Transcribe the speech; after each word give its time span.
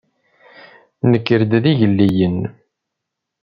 Nenker-d 1.09 1.51
d 1.63 1.65
igellilen. 1.71 2.39